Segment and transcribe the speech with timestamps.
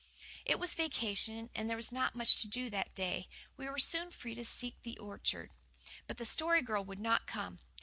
[0.45, 4.09] It was vacation, and there was not much to do that day; we were soon
[4.09, 5.51] free to seek the orchard.
[6.07, 7.59] But the Story Girl would not come.